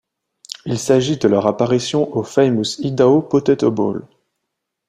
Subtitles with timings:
[0.65, 4.07] Il s'agit de leur apparition au Famous Idaho Potato Bowl.